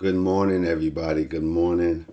[0.00, 1.26] Good morning, everybody.
[1.26, 2.06] Good morning.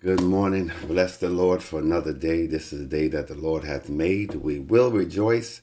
[0.00, 0.72] Good morning.
[0.86, 2.46] Bless the Lord for another day.
[2.46, 4.36] This is the day that the Lord hath made.
[4.36, 5.60] We will rejoice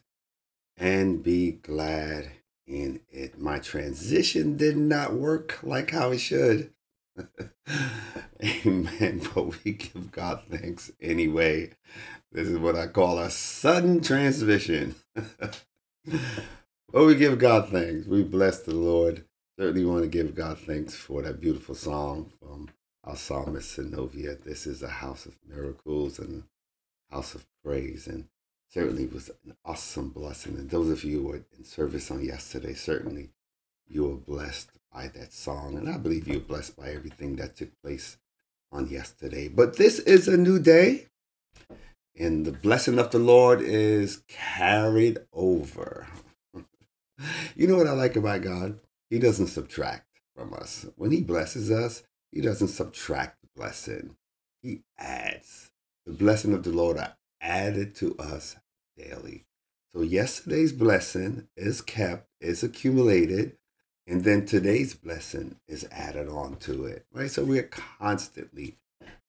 [0.78, 2.34] and be glad
[2.68, 3.40] in it.
[3.40, 6.70] My transition did not work like how it should.
[8.44, 9.28] Amen.
[9.34, 11.72] But we give God thanks anyway.
[12.32, 14.94] This is what I call a sudden transmission.
[15.16, 15.66] but
[16.94, 18.06] we give God thanks.
[18.06, 19.26] We bless the Lord.
[19.60, 22.70] Certainly want to give God thanks for that beautiful song from
[23.04, 24.36] our psalmist Zenobia.
[24.36, 26.44] This is a house of miracles and
[27.12, 28.08] a house of praise.
[28.08, 28.26] And
[28.68, 30.56] certainly was an awesome blessing.
[30.56, 33.30] And those of you who were in service on yesterday, certainly
[33.88, 35.78] you were blessed by that song.
[35.78, 38.18] And I believe you were blessed by everything that took place
[38.72, 39.50] on yesterday.
[39.50, 41.10] But this is a new day.
[42.18, 46.08] And the blessing of the Lord is carried over.
[47.56, 48.80] you know what I like about God?
[49.14, 50.88] He doesn't subtract from us.
[50.96, 54.16] When He blesses us, He doesn't subtract the blessing,
[54.64, 55.70] He adds.
[56.08, 58.56] The blessing of the Lord are added to us
[58.98, 59.46] daily.
[59.94, 63.56] So yesterday's blessing is kept, is accumulated,
[64.08, 67.06] and then today's blessing is added on to it.
[67.14, 67.30] Right?
[67.30, 67.70] So we're
[68.00, 68.78] constantly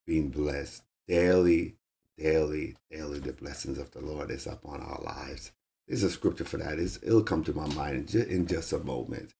[0.07, 1.75] being blessed daily,
[2.17, 3.19] daily, daily.
[3.19, 5.51] The blessings of the Lord is upon our lives.
[5.87, 6.79] There's a scripture for that.
[6.79, 9.35] It's, it'll come to my mind in just a moment.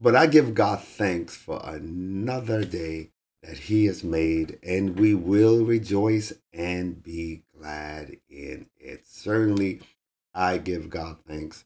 [0.00, 3.10] But I give God thanks for another day
[3.42, 9.06] that He has made, and we will rejoice and be glad in it.
[9.06, 9.80] Certainly,
[10.34, 11.64] I give God thanks.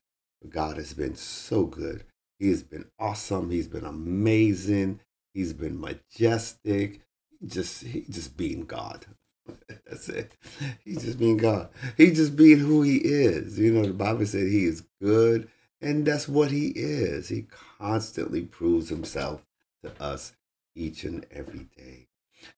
[0.49, 2.05] God has been so good.
[2.39, 3.51] He has been awesome.
[3.51, 5.01] He's been amazing.
[5.35, 7.01] He's been majestic.
[7.41, 9.07] He just he just being God.
[9.87, 10.33] That's it.
[10.85, 11.69] He's just being God.
[11.97, 13.59] He's just being who he is.
[13.59, 15.49] You know, the Bible said he is good
[15.81, 17.29] and that's what he is.
[17.29, 17.47] He
[17.79, 19.47] constantly proves himself
[19.83, 20.35] to us
[20.75, 22.09] each and every day.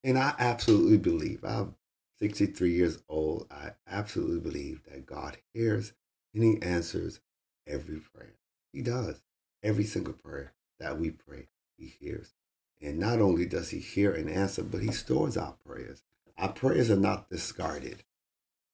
[0.02, 1.76] And I absolutely believe, I'm
[2.18, 5.92] 63 years old, I absolutely believe that God hears
[6.34, 7.20] and he answers
[7.66, 8.34] every prayer.
[8.72, 9.22] He does.
[9.62, 12.34] Every single prayer that we pray, he hears.
[12.80, 16.02] And not only does he hear and answer, but he stores our prayers.
[16.36, 18.02] Our prayers are not discarded.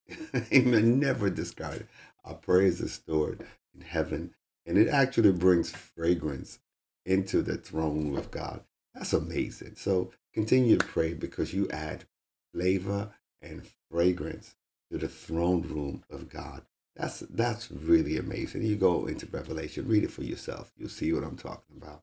[0.52, 0.98] Amen.
[0.98, 1.88] Never discarded.
[2.24, 4.34] Our prayers are stored in heaven
[4.68, 6.58] and it actually brings fragrance
[7.06, 8.60] into the throne room of God.
[8.94, 9.76] That's amazing.
[9.76, 12.04] So continue to pray because you add
[12.52, 14.56] flavor and fragrance
[14.92, 16.62] to the throne room of God.
[16.94, 18.62] That's that's really amazing.
[18.62, 20.70] You go into Revelation, read it for yourself.
[20.76, 22.02] You'll see what I'm talking about.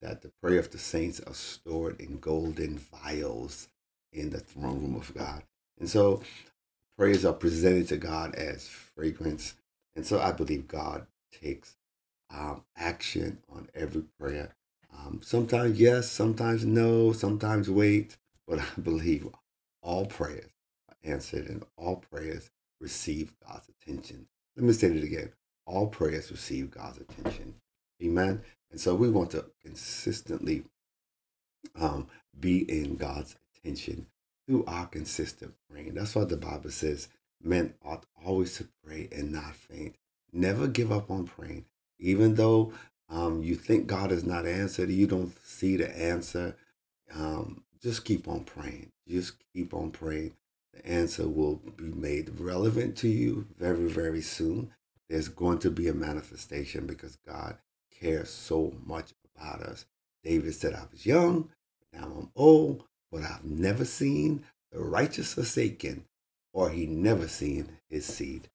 [0.00, 3.68] That the prayer of the saints are stored in golden vials
[4.12, 5.42] in the throne room of God.
[5.80, 6.22] And so
[6.96, 9.54] prayers are presented to God as fragrance.
[9.96, 11.76] And so I believe God takes
[12.30, 14.54] um, action on every prayer.
[14.96, 19.28] Um, sometimes yes, sometimes no, sometimes wait, but I believe
[19.82, 20.50] all prayers
[20.88, 24.26] are answered and all prayers receive God's attention.
[24.56, 25.32] Let me say it again.
[25.66, 27.54] All prayers receive God's attention.
[28.02, 28.42] Amen.
[28.70, 30.64] And so we want to consistently
[31.78, 32.08] um,
[32.38, 34.06] be in God's attention
[34.46, 35.94] through our consistent praying.
[35.94, 37.08] That's why the Bible says
[37.42, 39.96] men ought always to pray and not faint.
[40.32, 41.64] Never give up on praying.
[41.98, 42.72] Even though
[43.08, 46.56] um, you think God has not answered, you don't see the answer,
[47.14, 48.90] um, just keep on praying.
[49.08, 50.32] Just keep on praying.
[50.72, 54.72] The answer will be made relevant to you very, very soon.
[55.08, 57.58] There's going to be a manifestation because God
[58.00, 59.86] cares so much about us.
[60.24, 61.50] David said, I was young,
[61.92, 66.06] now I'm old, but I've never seen the righteous forsaken,
[66.52, 68.48] or he never seen his seed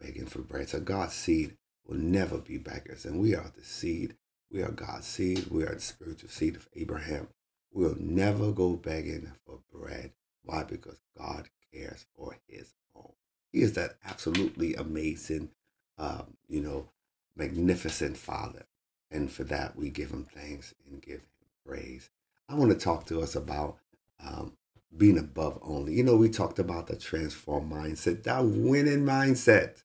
[0.00, 0.68] begging for bread.
[0.68, 1.56] So God's seed
[1.88, 3.04] will never be beggars.
[3.04, 4.14] And we are the seed.
[4.52, 5.46] We are God's seed.
[5.50, 7.28] We are the spiritual seed of Abraham.
[7.72, 10.12] We'll never go begging for bread.
[10.44, 10.64] Why?
[10.64, 13.12] Because God cares for his own.
[13.52, 15.50] He is that absolutely amazing,
[15.98, 16.88] um, you know,
[17.36, 18.66] magnificent Father.
[19.10, 22.10] And for that, we give him thanks and give him praise.
[22.48, 23.78] I want to talk to us about
[24.22, 24.52] um,
[24.96, 25.94] being above only.
[25.94, 29.82] You know, we talked about the transform mindset, that winning mindset.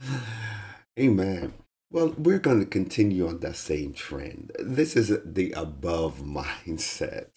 [0.98, 1.52] Amen.
[1.90, 4.52] Well, we're going to continue on that same trend.
[4.58, 7.28] This is the above mindset.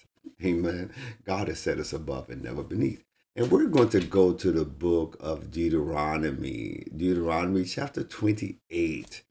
[0.44, 0.92] Amen.
[1.26, 3.04] God has set us above and never beneath.
[3.36, 9.24] And we're going to go to the book of Deuteronomy, Deuteronomy chapter 28.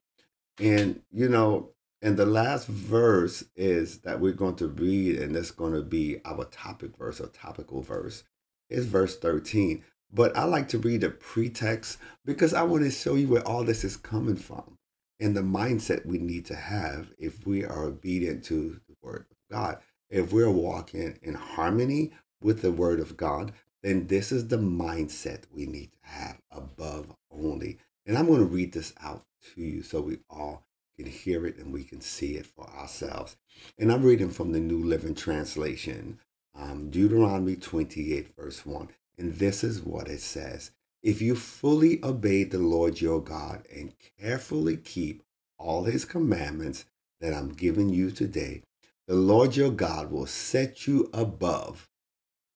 [0.60, 1.70] And, you know,
[2.02, 6.20] and the last verse is that we're going to read, and that's going to be
[6.24, 8.24] our topic verse or topical verse,
[8.70, 9.82] is verse 13.
[10.12, 13.64] But I like to read the pretext because I want to show you where all
[13.64, 14.78] this is coming from
[15.20, 19.36] and the mindset we need to have if we are obedient to the word of
[19.50, 19.78] God.
[20.10, 23.52] if we're walking in harmony with the word of God,
[23.82, 27.78] then this is the mindset we need to have above only.
[28.06, 30.64] And I'm going to read this out to you so we all
[30.96, 33.36] can hear it and we can see it for ourselves.
[33.78, 36.18] And I'm reading from the New Living Translation,
[36.54, 38.88] um, Deuteronomy 28, verse 1.
[39.18, 40.70] And this is what it says
[41.02, 45.22] If you fully obey the Lord your God and carefully keep
[45.58, 46.84] all his commandments
[47.20, 48.62] that I'm giving you today,
[49.08, 51.88] the Lord your God will set you above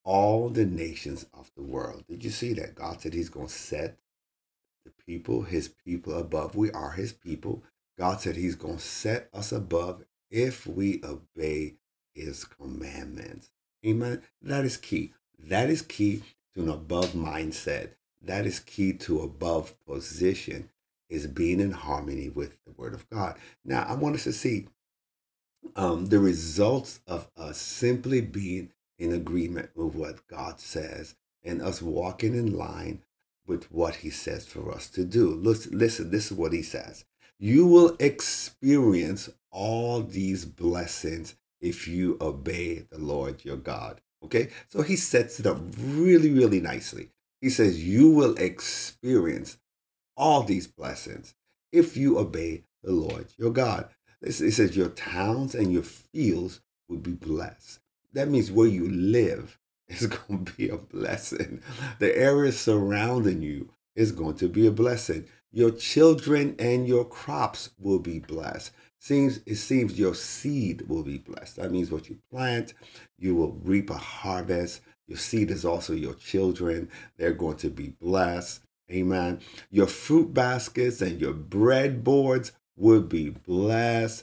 [0.05, 2.05] all the nations of the world.
[2.09, 2.75] Did you see that?
[2.75, 3.99] God said he's going to set
[4.85, 6.57] the people, his people above.
[6.57, 7.63] We are his people.
[7.99, 11.75] God said he's going to set us above if we obey
[12.15, 13.51] his commandments.
[13.87, 14.23] Amen.
[14.41, 15.13] That is key.
[15.39, 16.23] That is key
[16.55, 17.91] to an above mindset.
[18.21, 20.71] That is key to above position
[21.09, 23.37] is being in harmony with the word of God.
[23.65, 24.69] Now, I want us to see
[25.77, 31.15] um, the results of us simply being in agreement with what God says
[31.45, 33.03] and us walking in line
[33.47, 35.35] with what he says for us to do.
[35.35, 37.05] Listen, listen, this is what he says.
[37.39, 44.01] You will experience all these blessings if you obey the Lord your God.
[44.25, 44.49] Okay?
[44.69, 47.11] So he sets it up really, really nicely.
[47.41, 49.59] He says, You will experience
[50.17, 51.35] all these blessings
[51.73, 53.89] if you obey the Lord your God.
[54.21, 57.81] It says, Your towns and your fields will be blessed.
[58.13, 59.59] That means where you live
[59.89, 61.63] is going to be a blessing.
[61.99, 65.27] The area surrounding you is going to be a blessing.
[65.51, 68.73] Your children and your crops will be blessed.
[69.03, 71.57] Seems it seems your seed will be blessed.
[71.57, 72.73] That means what you plant,
[73.19, 74.81] you will reap a harvest.
[75.09, 76.89] Your seed is also your children.
[77.17, 78.63] They're going to be blessed.
[78.93, 79.41] Amen.
[79.73, 84.23] Your fruit baskets and your bread boards will be blessed.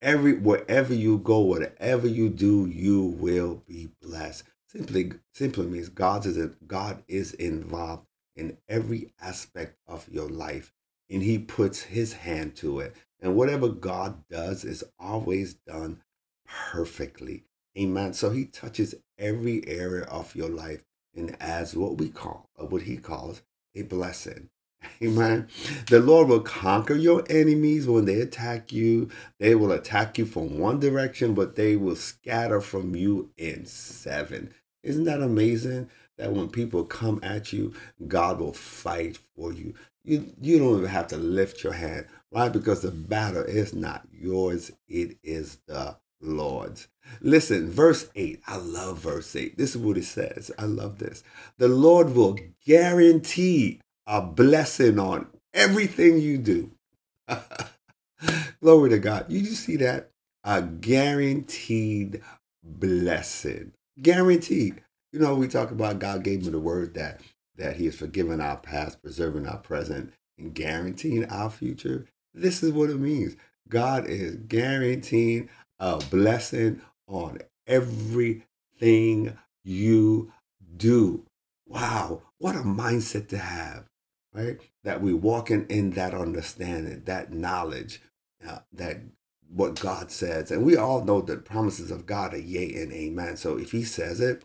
[0.00, 4.44] Every wherever you go, whatever you do, you will be blessed.
[4.68, 6.38] Simply simply means God is
[6.68, 8.06] God is involved
[8.36, 10.72] in every aspect of your life
[11.10, 12.94] and he puts his hand to it.
[13.20, 16.02] And whatever God does is always done
[16.46, 17.44] perfectly.
[17.78, 18.12] Amen.
[18.14, 20.82] So he touches every area of your life
[21.14, 23.42] and adds what we call, or what he calls,
[23.74, 24.48] a blessing.
[25.02, 25.48] Amen.
[25.88, 29.10] The Lord will conquer your enemies when they attack you.
[29.38, 34.54] They will attack you from one direction, but they will scatter from you in seven.
[34.82, 35.90] Isn't that amazing?
[36.20, 37.72] That when people come at you,
[38.06, 39.72] God will fight for you.
[40.04, 42.52] You, you don't even have to lift your hand, right?
[42.52, 46.88] Because the battle is not yours, it is the Lord's.
[47.22, 48.42] Listen, verse 8.
[48.46, 49.56] I love verse 8.
[49.56, 50.50] This is what it says.
[50.58, 51.24] I love this.
[51.56, 56.70] The Lord will guarantee a blessing on everything you do.
[58.60, 59.24] Glory to God.
[59.30, 60.10] You just see that?
[60.44, 62.20] A guaranteed
[62.62, 63.72] blessing.
[64.02, 64.82] Guaranteed.
[65.12, 67.20] You know, we talk about God gave me the word that
[67.56, 72.06] that He has forgiven our past, preserving our present, and guaranteeing our future.
[72.32, 73.36] This is what it means.
[73.68, 75.48] God is guaranteeing
[75.78, 80.32] a blessing on everything you
[80.76, 81.24] do.
[81.66, 83.84] Wow, what a mindset to have,
[84.32, 84.58] right?
[84.84, 88.00] That we walking in that understanding, that knowledge,
[88.46, 88.98] uh, that
[89.48, 90.50] what God says.
[90.50, 93.36] And we all know that promises of God are yea and amen.
[93.36, 94.44] So if he says it,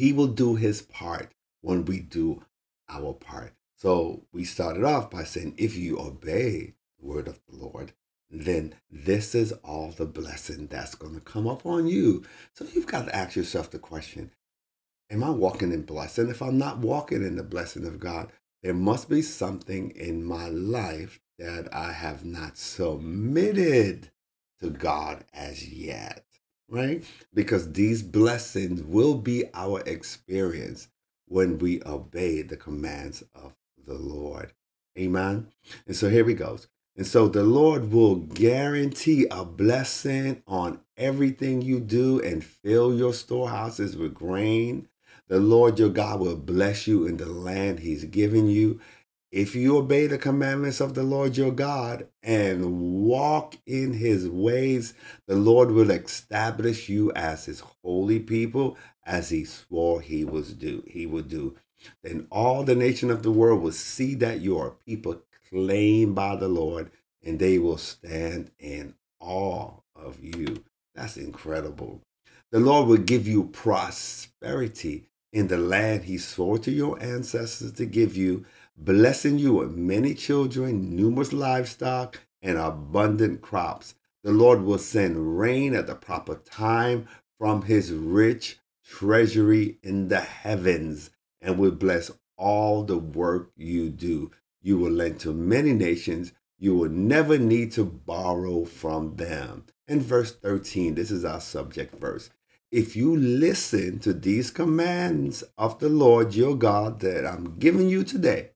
[0.00, 1.30] he will do his part
[1.60, 2.42] when we do
[2.88, 3.52] our part.
[3.76, 7.92] So we started off by saying, if you obey the word of the Lord,
[8.30, 12.24] then this is all the blessing that's going to come upon you.
[12.54, 14.30] So you've got to ask yourself the question
[15.10, 16.30] Am I walking in blessing?
[16.30, 20.48] If I'm not walking in the blessing of God, there must be something in my
[20.48, 24.10] life that I have not submitted
[24.62, 26.24] to God as yet,
[26.70, 27.04] right?
[27.34, 30.88] Because these blessings will be our experience
[31.26, 33.54] when we obey the commands of
[33.86, 34.52] the Lord.
[34.98, 35.48] Amen.
[35.86, 36.58] And so here we go.
[36.96, 43.14] And so the Lord will guarantee a blessing on everything you do and fill your
[43.14, 44.88] storehouses with grain.
[45.28, 48.80] The Lord your God will bless you in the land he's given you.
[49.32, 54.92] If you obey the commandments of the Lord your God and walk in his ways,
[55.28, 60.82] the Lord will establish you as his holy people, as he swore he was do
[60.86, 61.56] he would do.
[62.02, 66.34] Then all the nation of the world will see that you are people claimed by
[66.34, 66.90] the Lord,
[67.24, 70.64] and they will stand in awe of you.
[70.96, 72.00] That's incredible.
[72.50, 77.86] The Lord will give you prosperity in the land he swore to your ancestors to
[77.86, 78.44] give you
[78.76, 83.94] blessing you with many children, numerous livestock, and abundant crops.
[84.22, 87.08] The Lord will send rain at the proper time
[87.38, 91.10] from his rich treasury in the heavens
[91.40, 94.30] and will bless all the work you do.
[94.62, 96.32] You will lend to many nations.
[96.58, 99.64] You will never need to borrow from them.
[99.88, 102.30] In verse 13, this is our subject verse.
[102.70, 108.04] If you listen to these commands of the Lord your God that I'm giving you
[108.04, 108.50] today,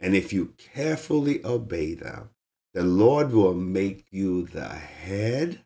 [0.00, 2.30] and if you carefully obey them,
[2.72, 5.60] the Lord will make you the head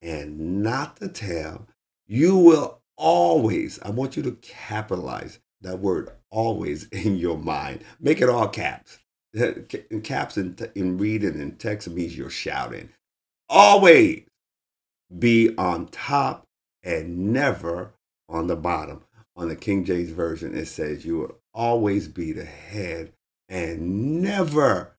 [0.00, 1.66] and not the tail.
[2.06, 7.84] You will always, I want you to capitalize that word always in your mind.
[8.00, 9.00] Make it all caps.
[10.02, 12.88] Caps in, in reading and text means you're shouting.
[13.50, 14.22] Always
[15.18, 16.45] be on top
[16.86, 17.92] and never
[18.28, 19.02] on the bottom.
[19.34, 23.12] On the King James Version, it says you will always be the head
[23.50, 24.96] and never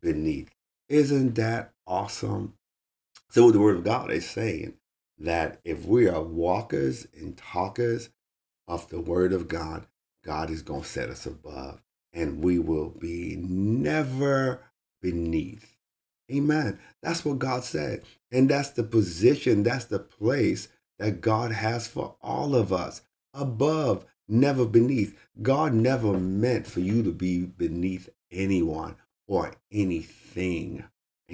[0.00, 0.54] beneath.
[0.88, 2.54] Isn't that awesome?
[3.30, 4.74] So the word of God is saying
[5.18, 8.10] that if we are walkers and talkers
[8.68, 9.86] of the word of God,
[10.24, 14.60] God is going to set us above and we will be never
[15.00, 15.78] beneath.
[16.30, 16.78] Amen.
[17.02, 18.02] That's what God said.
[18.30, 20.68] And that's the position, that's the place
[20.98, 23.02] that God has for all of us
[23.34, 25.18] above, never beneath.
[25.40, 28.96] God never meant for you to be beneath anyone
[29.26, 30.84] or anything.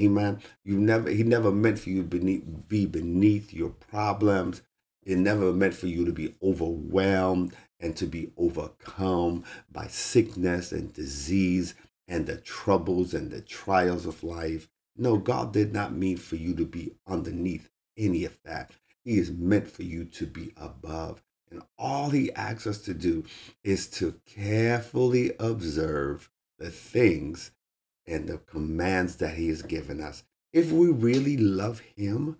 [0.00, 0.41] Amen.
[0.65, 4.62] You never he never meant for you to beneath, be beneath your problems.
[5.03, 10.93] It never meant for you to be overwhelmed and to be overcome by sickness and
[10.93, 11.75] disease
[12.07, 14.69] and the troubles and the trials of life.
[14.97, 18.73] No, God did not mean for you to be underneath any of that.
[19.05, 21.23] He is meant for you to be above.
[21.50, 23.25] And all he asks us to do
[23.64, 27.52] is to carefully observe the things
[28.07, 30.25] and the commands that he has given us.
[30.52, 32.38] If we really love him,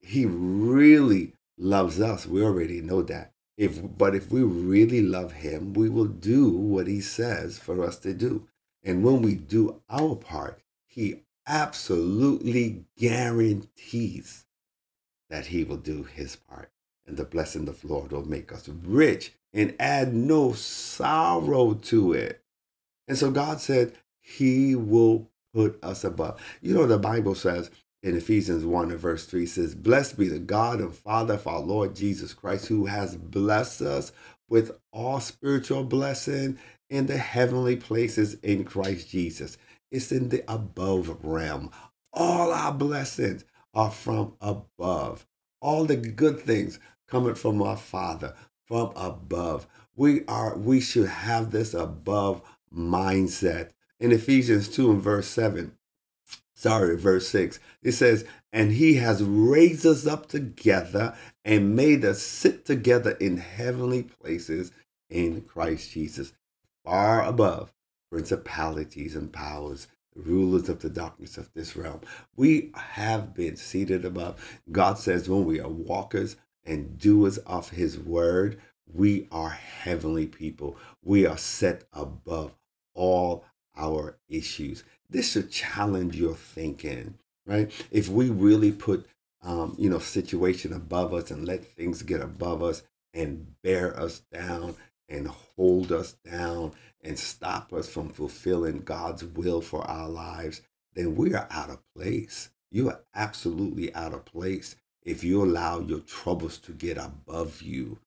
[0.00, 2.26] he really loves us.
[2.26, 3.32] We already know that.
[3.56, 7.98] If but if we really love him, we will do what he says for us
[8.00, 8.46] to do.
[8.82, 14.45] And when we do our part, he absolutely guarantees
[15.30, 16.70] that he will do his part.
[17.06, 22.12] And the blessing of the Lord will make us rich and add no sorrow to
[22.12, 22.42] it.
[23.08, 26.40] And so God said, He will put us above.
[26.60, 27.70] You know, the Bible says
[28.02, 31.60] in Ephesians 1 and verse 3 says, Blessed be the God and Father of our
[31.60, 34.12] Lord Jesus Christ, who has blessed us
[34.48, 36.58] with all spiritual blessing
[36.90, 39.56] in the heavenly places in Christ Jesus.
[39.90, 41.70] It's in the above realm.
[42.12, 43.44] All our blessings
[43.76, 45.26] are from above.
[45.60, 49.68] All the good things coming from our Father, from above.
[49.94, 52.42] We are we should have this above
[52.74, 53.70] mindset.
[54.00, 55.72] In Ephesians 2 and verse 7,
[56.54, 61.14] sorry, verse 6, it says, And he has raised us up together
[61.44, 64.72] and made us sit together in heavenly places
[65.08, 66.32] in Christ Jesus,
[66.84, 67.72] far above
[68.10, 72.00] principalities and powers, rulers of the darkness of this realm.
[72.36, 74.60] We have been seated above.
[74.70, 78.60] God says, when we are walkers and doers of his word,
[78.92, 80.76] we are heavenly people.
[81.02, 82.54] We are set above
[82.94, 83.44] all
[83.76, 84.84] our issues.
[85.08, 87.14] This should challenge your thinking,
[87.46, 87.70] right?
[87.90, 89.06] If we really put,
[89.42, 92.82] um, you know, situation above us and let things get above us
[93.12, 94.76] and bear us down
[95.08, 96.72] and hold us down
[97.02, 100.62] and stop us from fulfilling God's will for our lives,
[100.94, 102.50] then we are out of place.
[102.70, 107.98] You are absolutely out of place if you allow your troubles to get above you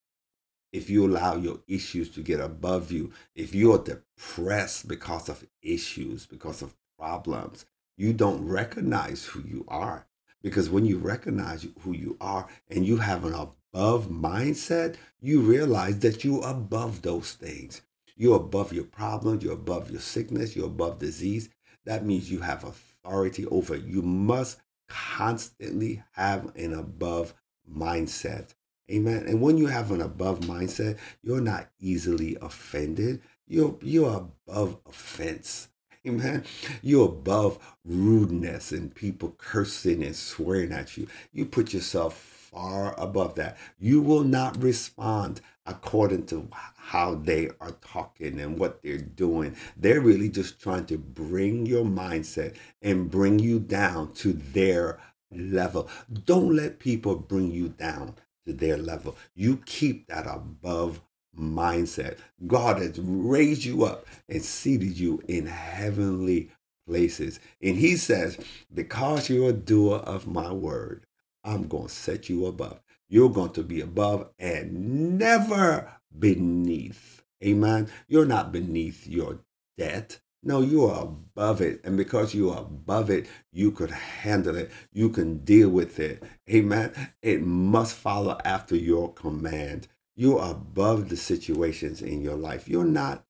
[0.71, 6.25] if you allow your issues to get above you, if you're depressed because of issues,
[6.25, 7.65] because of problems,
[7.97, 10.05] you don't recognize who you are.
[10.41, 15.99] Because when you recognize who you are and you have an above mindset, you realize
[15.99, 17.81] that you're above those things.
[18.15, 21.49] You're above your problems, you're above your sickness, you're above disease.
[21.85, 23.83] That means you have authority over it.
[23.83, 27.33] You must constantly have an above
[27.71, 28.53] mindset.
[28.91, 29.25] Amen.
[29.27, 33.21] And when you have an above mindset, you're not easily offended.
[33.47, 35.69] You're you're above offense.
[36.07, 36.45] Amen.
[36.81, 41.07] You're above rudeness and people cursing and swearing at you.
[41.33, 43.57] You put yourself far above that.
[43.79, 49.55] You will not respond according to how they are talking and what they're doing.
[49.77, 54.99] They're really just trying to bring your mindset and bring you down to their
[55.31, 55.89] level.
[56.25, 58.15] Don't let people bring you down
[58.47, 59.15] to their level.
[59.35, 61.01] You keep that above
[61.39, 62.17] mindset.
[62.47, 66.51] God has raised you up and seated you in heavenly
[66.87, 67.39] places.
[67.61, 68.37] And he says,
[68.73, 71.05] Because you're a doer of my word,
[71.43, 72.81] I'm going to set you above.
[73.07, 77.23] You're going to be above and never beneath.
[77.43, 77.89] Amen.
[78.07, 79.39] You're not beneath your
[79.77, 80.19] debt.
[80.41, 81.81] No, you are above it.
[81.83, 84.71] And because you are above it, you could handle it.
[84.93, 86.23] You can deal with it.
[86.49, 86.93] Amen.
[87.21, 89.87] It must follow after your command.
[90.19, 92.67] You are above the situations in your life.
[92.67, 93.23] You're not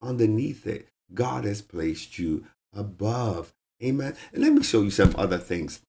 [0.00, 0.88] underneath it.
[1.12, 3.52] God has placed you above.
[3.84, 4.16] Amen.
[4.32, 5.82] And let me show you some other things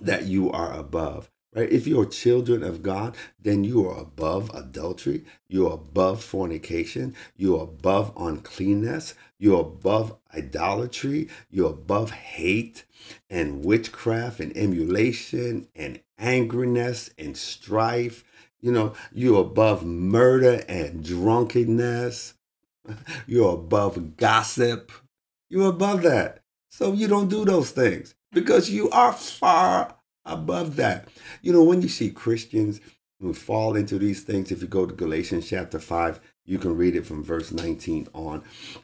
[0.00, 1.30] that you are above.
[1.54, 1.70] Right?
[1.70, 8.14] If you're children of God, then you are above adultery, you're above fornication, you're above
[8.16, 12.86] uncleanness, you're above idolatry, you're above hate
[13.28, 18.24] and witchcraft and emulation and angriness and strife.
[18.62, 22.34] You know, you're above murder and drunkenness.
[23.26, 24.90] You're above gossip.
[25.48, 26.42] You're above that.
[26.68, 31.08] So you don't do those things because you are far above that.
[31.42, 32.80] You know, when you see Christians
[33.20, 36.96] who fall into these things, if you go to Galatians chapter 5, you can read
[36.96, 38.42] it from verse 19 on.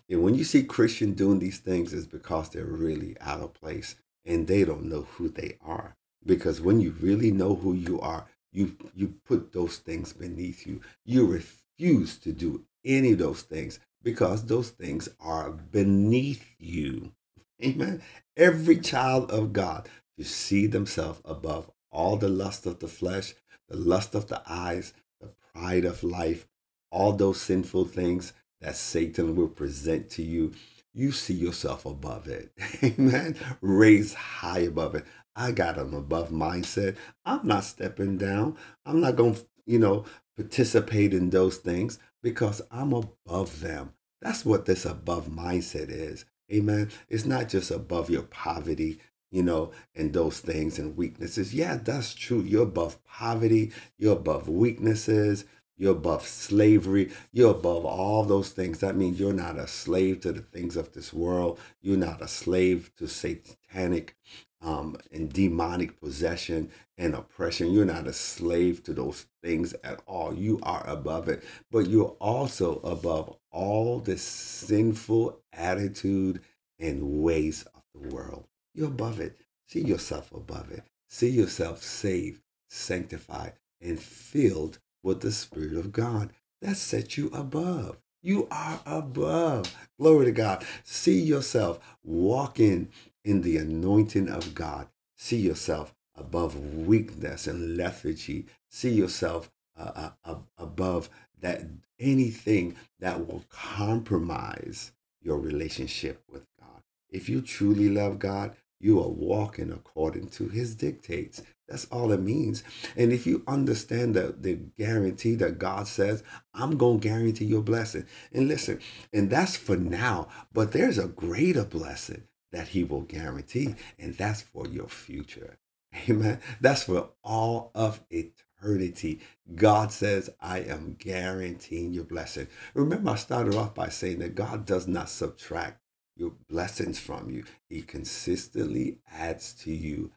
[0.09, 3.97] And when you see Christian doing these things, it's because they're really out of place
[4.25, 5.97] and they don't know who they are.
[6.25, 10.81] Because when you really know who you are, you you put those things beneath you.
[11.05, 17.13] You refuse to do any of those things because those things are beneath you.
[17.65, 18.03] Amen.
[18.37, 23.35] Every child of God to see themselves above all the lust of the flesh,
[23.69, 26.47] the lust of the eyes, the pride of life,
[26.91, 30.53] all those sinful things that Satan will present to you.
[30.99, 32.51] You see yourself above it.
[32.83, 33.37] Amen.
[33.61, 35.05] Raised high above it.
[35.37, 36.97] I got an above mindset.
[37.25, 38.57] I'm not stepping down.
[38.85, 43.93] I'm not going to, you know, participate in those things because I'm above them.
[44.21, 46.25] That's what this above mindset is.
[46.53, 46.91] Amen.
[47.09, 48.99] It's not just above your poverty
[49.31, 51.53] you know, and those things and weaknesses.
[51.55, 52.41] Yeah, that's true.
[52.41, 55.45] You're above poverty, you're above weaknesses,
[55.79, 58.81] you're above slavery, you're above all those things.
[58.81, 62.29] That means you're not a slave to the things of this world, you're not a
[62.29, 64.17] slave to satanic
[64.61, 67.73] um, and demonic possession and oppression.
[67.73, 70.35] You're not a slave to those things at all.
[70.35, 76.41] You are above it, but you're also above all the sinful attitude
[76.79, 78.47] and ways of the world.
[78.75, 79.41] You're above it.
[79.67, 80.85] See yourself above it.
[81.09, 86.33] See yourself saved, sanctified, and filled with the Spirit of God.
[86.61, 87.99] That sets you above.
[88.23, 89.75] You are above.
[89.99, 90.65] Glory to God.
[90.83, 92.89] See yourself walking
[93.25, 94.89] in the anointing of God.
[95.17, 98.47] See yourself above weakness and lethargy.
[98.69, 101.09] See yourself uh, uh, above
[101.41, 101.63] that
[102.01, 106.83] anything that will compromise your relationship with God.
[107.11, 111.43] If you truly love God, you are walking according to his dictates.
[111.69, 112.65] That's all it means.
[112.97, 116.23] And if you understand the, the guarantee that God says,
[116.55, 118.07] I'm going to guarantee your blessing.
[118.33, 118.81] And listen,
[119.13, 124.41] and that's for now, but there's a greater blessing that he will guarantee, and that's
[124.41, 125.59] for your future.
[126.09, 126.41] Amen.
[126.61, 129.21] That's for all of eternity.
[129.55, 132.49] God says, I am guaranteeing your blessing.
[132.75, 135.83] Remember, I started off by saying that God does not subtract
[136.19, 137.45] your blessings from you.
[137.69, 140.11] He consistently adds to you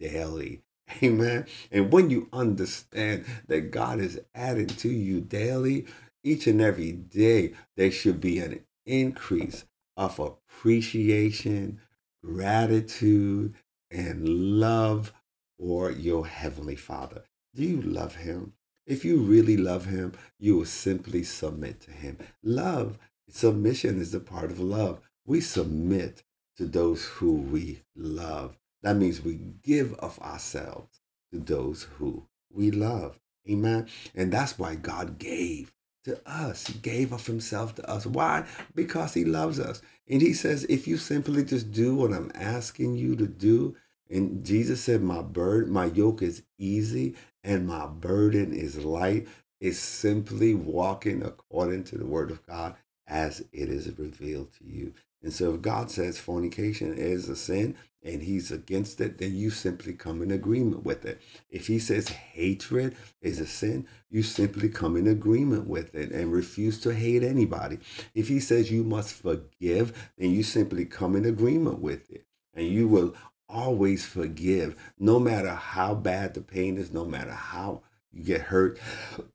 [0.00, 0.62] daily.
[1.02, 1.46] Amen.
[1.70, 5.86] And when you understand that God is adding to you daily,
[6.22, 9.64] each and every day, there should be an increase
[9.96, 11.80] of appreciation,
[12.24, 13.54] gratitude,
[13.90, 15.12] and love
[15.58, 17.22] for your Heavenly Father.
[17.54, 18.52] Do you love Him?
[18.86, 22.18] If you really love Him, you will simply submit to Him.
[22.42, 26.22] Love, submission is a part of love we submit
[26.56, 28.58] to those who we love.
[28.82, 31.00] That means we give of ourselves
[31.32, 33.18] to those who we love.
[33.50, 33.88] Amen.
[34.14, 35.72] And that's why God gave
[36.04, 36.68] to us.
[36.68, 38.06] He gave of himself to us.
[38.06, 38.46] Why?
[38.74, 39.82] Because he loves us.
[40.08, 43.76] And he says, if you simply just do what I'm asking you to do,
[44.10, 49.26] and Jesus said, My burden, my yoke is easy and my burden is light.
[49.60, 54.92] is simply walking according to the word of God as it is revealed to you.
[55.22, 59.50] And so if God says fornication is a sin and he's against it, then you
[59.50, 61.20] simply come in agreement with it.
[61.50, 66.32] If he says hatred is a sin, you simply come in agreement with it and
[66.32, 67.78] refuse to hate anybody.
[68.14, 72.24] If he says you must forgive, then you simply come in agreement with it.
[72.54, 73.14] And you will
[73.48, 78.78] always forgive, no matter how bad the pain is, no matter how you get hurt,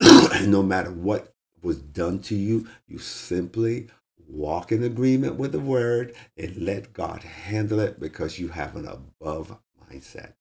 [0.46, 3.88] no matter what was done to you, you simply
[4.32, 8.88] walk in agreement with the word and let God handle it because you have an
[8.88, 9.58] above
[9.90, 10.34] mindset.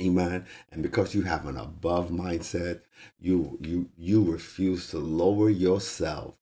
[0.00, 0.46] Amen.
[0.70, 2.80] And because you have an above mindset,
[3.18, 6.36] you you you refuse to lower yourself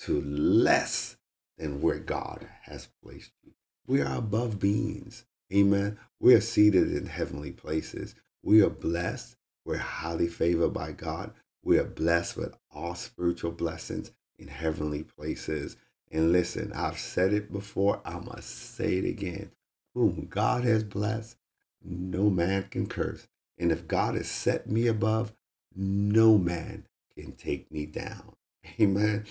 [0.00, 1.16] to less
[1.58, 3.52] than where God has placed you.
[3.86, 5.26] We are above beings.
[5.52, 5.98] Amen.
[6.18, 8.14] We are seated in heavenly places.
[8.42, 9.36] We are blessed.
[9.64, 11.32] We're highly favored by God.
[11.62, 15.76] We are blessed with all spiritual blessings in heavenly places.
[16.10, 19.50] And listen, I've said it before, I must say it again.
[19.94, 21.36] Whom God has blessed,
[21.82, 23.28] no man can curse.
[23.58, 25.32] And if God has set me above,
[25.74, 26.86] no man
[27.16, 28.34] can take me down.
[28.80, 29.24] Amen.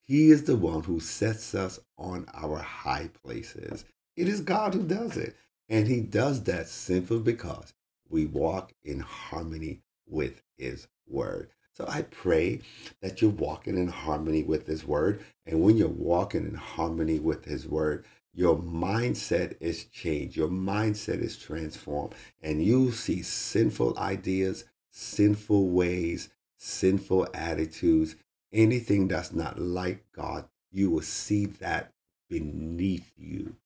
[0.00, 3.84] He is the one who sets us on our high places.
[4.16, 5.36] It is God who does it.
[5.68, 7.72] And he does that simply because
[8.08, 11.50] we walk in harmony with his word.
[11.74, 12.60] So I pray
[13.00, 15.24] that you're walking in harmony with his word.
[15.46, 21.20] And when you're walking in harmony with his word, your mindset is changed, your mindset
[21.20, 28.14] is transformed, and you see sinful ideas, sinful ways, sinful attitudes,
[28.52, 31.92] anything that's not like God, you will see that
[32.28, 33.56] beneath you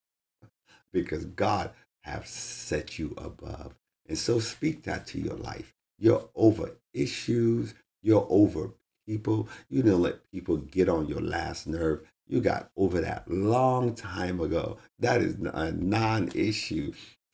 [0.93, 1.71] because God
[2.03, 3.75] have set you above.
[4.09, 5.75] And so speak that to your life.
[5.99, 8.71] You're over issues, you're over
[9.07, 9.49] people.
[9.69, 12.03] You don't let people get on your last nerve.
[12.27, 14.79] You got over that long time ago.
[14.99, 16.93] That is a non issue.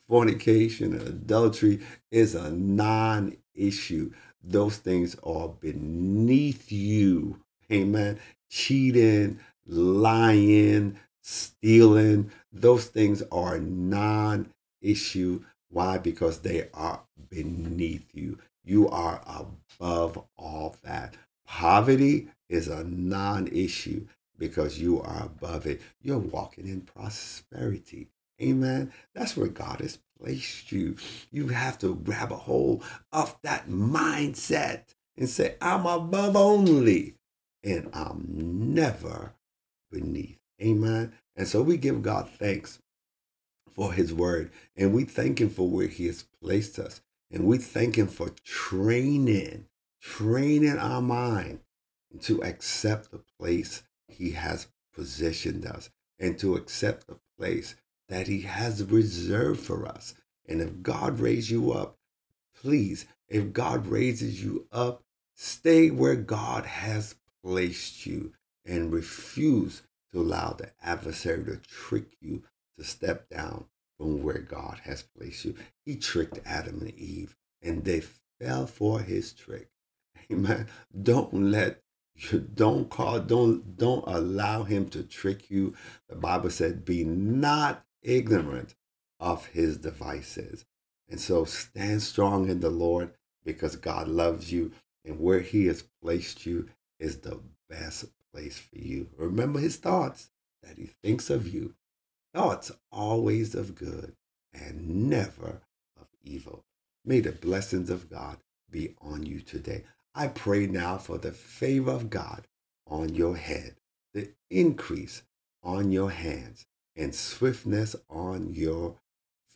[0.08, 1.80] Fornication and adultery
[2.10, 4.12] is a non issue.
[4.42, 7.40] Those things are beneath you.
[7.70, 8.18] Amen.
[8.48, 15.44] Cheating, lying, stealing, those things are non issue.
[15.68, 15.98] Why?
[15.98, 18.38] Because they are beneath you.
[18.64, 21.16] You are above all that.
[21.46, 24.06] Poverty is a non issue
[24.38, 25.80] because you are above it.
[26.02, 28.08] You're walking in prosperity.
[28.40, 28.92] Amen.
[29.14, 30.96] That's where God has placed you.
[31.30, 37.16] You have to grab a hold of that mindset and say, I'm above only
[37.62, 38.24] and I'm
[38.74, 39.34] never
[39.90, 40.38] beneath.
[40.62, 41.12] Amen.
[41.36, 42.78] And so we give God thanks
[43.70, 47.02] for his word and we thank him for where he has placed us.
[47.30, 49.66] And we thank him for training,
[50.00, 51.60] training our mind
[52.22, 57.76] to accept the place he has positioned us and to accept the place
[58.08, 60.14] that he has reserved for us.
[60.48, 61.96] And if God raised you up,
[62.60, 67.14] please, if God raises you up, stay where God has
[67.44, 68.32] placed you
[68.66, 72.42] and refuse to allow the adversary to trick you
[72.76, 73.66] to step down
[74.00, 75.54] from where God has placed you.
[75.84, 78.00] He tricked Adam and Eve and they
[78.40, 79.68] fell for his trick.
[80.32, 80.68] Amen.
[81.02, 81.82] Don't let
[82.16, 85.74] you don't call don't don't allow him to trick you.
[86.08, 88.74] The Bible said, be not ignorant
[89.18, 90.64] of his devices.
[91.10, 93.10] And so stand strong in the Lord
[93.44, 94.72] because God loves you
[95.04, 99.10] and where he has placed you is the best place for you.
[99.18, 100.30] Remember his thoughts
[100.62, 101.74] that he thinks of you.
[102.32, 104.14] Thoughts always of good
[104.54, 105.62] and never
[105.98, 106.64] of evil.
[107.04, 108.38] May the blessings of God
[108.70, 109.84] be on you today.
[110.14, 112.46] I pray now for the favor of God
[112.86, 113.76] on your head,
[114.14, 115.22] the increase
[115.62, 116.66] on your hands,
[116.96, 118.96] and swiftness on your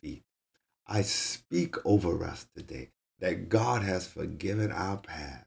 [0.01, 0.23] feet.
[0.87, 5.45] I speak over us today that God has forgiven our past.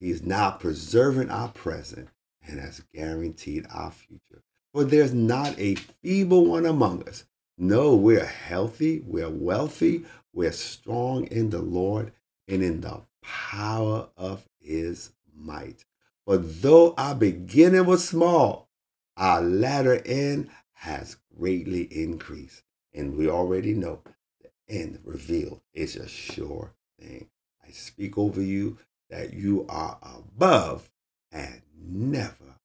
[0.00, 2.08] He is now preserving our present
[2.46, 4.42] and has guaranteed our future.
[4.74, 7.24] For there's not a feeble one among us.
[7.56, 12.10] No, we're healthy, we're wealthy, we're strong in the Lord
[12.48, 15.84] and in the power of his might.
[16.26, 18.68] For though our beginning was small,
[19.16, 22.64] our latter end has greatly increased.
[22.92, 24.00] And we already know
[24.40, 27.28] the end revealed is a sure thing.
[27.64, 30.90] I speak over you that you are above
[31.30, 32.56] and never